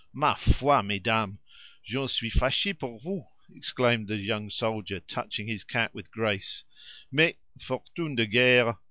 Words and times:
"Ma 0.13 0.33
foi! 0.33 0.81
mesdames; 0.81 1.37
j'en 1.85 2.07
suis 2.07 2.31
faché 2.31 2.73
pour 2.75 2.99
vous," 3.01 3.23
exclaimed 3.53 4.07
the 4.07 4.17
young 4.17 4.49
soldier, 4.49 4.99
touching 4.99 5.45
his 5.47 5.63
cap 5.63 5.93
with 5.93 6.09
grace; 6.09 6.63
"mais—fortune 7.11 8.15
de 8.15 8.25
guerre! 8.25 8.79